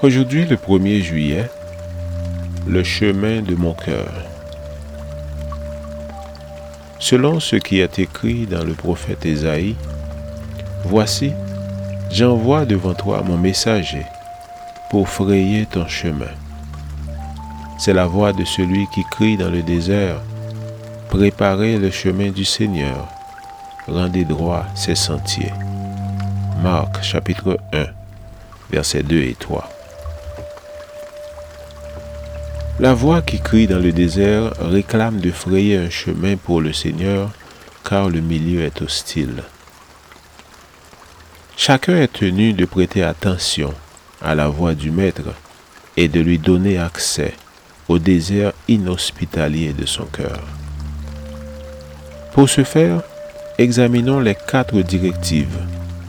[0.00, 1.50] Aujourd'hui, le 1er juillet,
[2.68, 4.12] le chemin de mon cœur.
[7.00, 9.74] Selon ce qui est écrit dans le prophète Ésaïe,
[10.84, 11.32] Voici,
[12.12, 14.06] j'envoie devant toi mon messager
[14.88, 16.30] pour frayer ton chemin.
[17.76, 20.20] C'est la voix de celui qui crie dans le désert,
[21.08, 23.08] Préparez le chemin du Seigneur,
[23.88, 25.52] rendez droit ses sentiers.
[26.62, 27.86] Marc chapitre 1,
[28.70, 29.68] versets 2 et 3.
[32.80, 37.30] La voix qui crie dans le désert réclame de frayer un chemin pour le Seigneur,
[37.82, 39.42] car le milieu est hostile.
[41.56, 43.74] Chacun est tenu de prêter attention
[44.22, 45.34] à la voix du Maître
[45.96, 47.34] et de lui donner accès
[47.88, 50.40] au désert inhospitalier de son cœur.
[52.32, 53.02] Pour ce faire,
[53.58, 55.58] examinons les quatre directives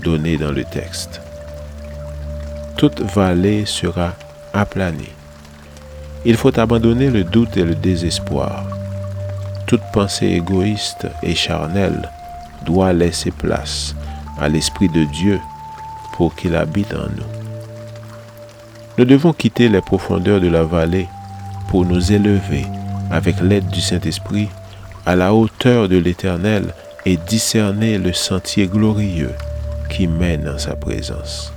[0.03, 1.20] données dans le texte.
[2.78, 4.14] Toute vallée sera
[4.53, 5.09] aplanie
[6.25, 8.66] il faut abandonner le doute et le désespoir.
[9.66, 12.09] Toute pensée égoïste et charnelle
[12.66, 13.95] doit laisser place
[14.40, 15.40] à l'Esprit de Dieu
[16.14, 17.23] pour qu'il habite en nous.
[18.97, 21.08] Nous devons quitter les profondeurs de la vallée
[21.70, 22.66] pour nous élever
[23.12, 24.50] avec l'aide du Saint-Esprit
[25.06, 26.73] à la hauteur de l'Éternel
[27.06, 29.34] et discerner le sentier glorieux
[29.90, 31.53] qui mène en sa présence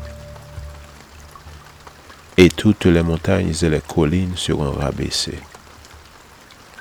[2.36, 5.38] et toutes les montagnes et les collines seront rabaissées.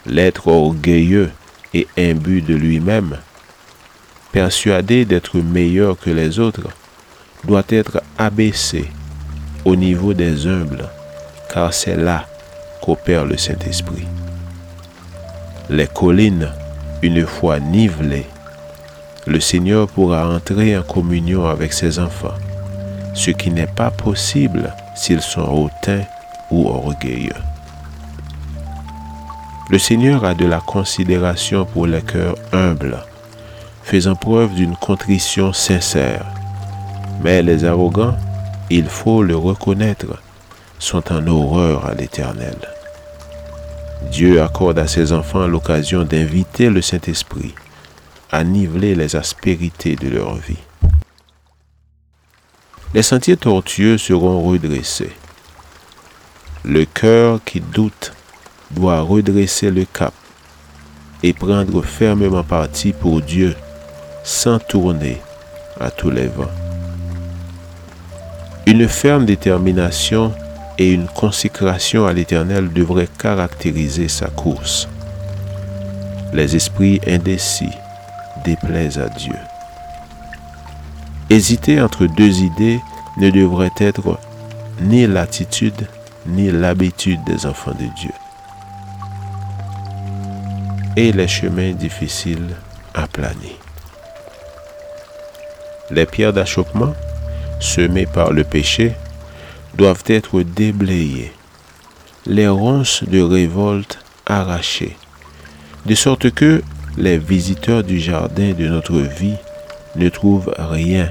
[0.06, 1.32] L'être orgueilleux
[1.74, 3.18] et imbu de lui-même,
[4.32, 6.70] persuadé d'être meilleur que les autres,
[7.44, 8.86] doit être abaissé
[9.66, 10.90] au niveau des humbles,
[11.54, 12.28] car c'est là
[12.82, 14.08] qu'opère le Saint-Esprit.
[15.70, 16.50] Les collines,
[17.02, 18.28] une fois nivelées,
[19.28, 22.34] le Seigneur pourra entrer en communion avec ses enfants,
[23.14, 26.04] ce qui n'est pas possible s'ils sont hautains
[26.52, 27.42] ou orgueilleux.
[29.72, 33.00] Le Seigneur a de la considération pour les cœurs humbles,
[33.82, 36.26] faisant preuve d'une contrition sincère.
[37.24, 38.16] Mais les arrogants,
[38.70, 40.22] il faut le reconnaître,
[40.78, 42.58] sont en horreur à l'Éternel.
[44.12, 47.56] Dieu accorde à ses enfants l'occasion d'inviter le Saint-Esprit
[48.32, 50.66] à niveler les aspérités de leur vie
[52.94, 55.14] les sentiers tortueux seront redressés.
[56.64, 58.14] Le cœur qui doute
[58.72, 60.14] doit redresser le cap
[61.24, 63.56] et prendre fermement parti pour Dieu
[64.24, 65.22] sans tourner
[65.80, 66.52] à tous les vents.
[68.68, 70.34] Une ferme détermination
[70.78, 74.88] et une consécration à l'Éternel devraient caractériser sa course.
[76.34, 77.74] Les esprits indécis
[78.46, 79.36] déplaisent à Dieu.
[81.32, 82.82] Hésiter entre deux idées
[83.16, 84.20] ne devrait être
[84.82, 85.88] ni l'attitude
[86.28, 88.12] ni l'habitude des enfants de Dieu.
[90.98, 92.58] Et les chemins difficiles
[92.94, 93.56] aplanis.
[95.90, 96.94] Les pierres d'achoppement,
[97.62, 98.92] semées par le péché,
[99.76, 101.32] doivent être déblayées,
[102.26, 104.98] les ronces de révolte arrachées,
[105.86, 106.62] de sorte que
[106.98, 109.38] les visiteurs du jardin de notre vie
[109.96, 111.10] ne trouvent rien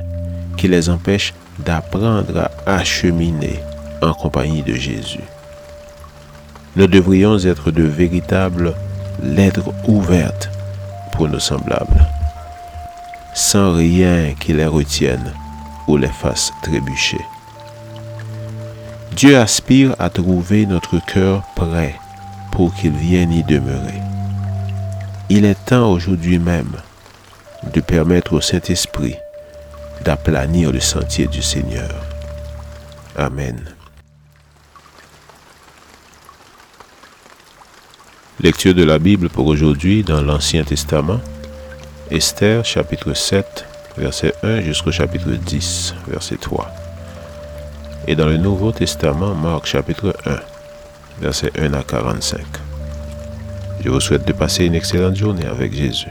[0.61, 1.33] qui les empêche
[1.65, 3.61] d'apprendre à cheminer
[4.03, 5.25] en compagnie de Jésus.
[6.77, 8.75] Nous devrions être de véritables
[9.23, 10.51] lettres ouvertes
[11.13, 12.07] pour nos semblables,
[13.33, 15.33] sans rien qui les retienne
[15.89, 17.25] ou les fasse trébucher.
[19.17, 21.95] Dieu aspire à trouver notre cœur prêt
[22.53, 24.03] pour qu'il vienne y demeurer.
[25.31, 26.77] Il est temps aujourd'hui même
[27.73, 29.17] de permettre au Saint-Esprit
[30.05, 31.91] d'aplanir le sentier du Seigneur.
[33.17, 33.59] Amen.
[38.43, 41.21] Lecture de la Bible pour aujourd'hui dans l'Ancien Testament.
[42.11, 43.67] Esther chapitre 7,
[43.99, 46.67] verset 1 jusqu'au chapitre 10, verset 3.
[48.07, 50.37] Et dans le Nouveau Testament, Marc chapitre 1,
[51.21, 52.41] verset 1 à 45.
[53.85, 56.09] Je vous souhaite de passer une excellente journée avec Jésus.